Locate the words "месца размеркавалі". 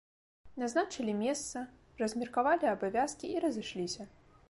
1.19-2.65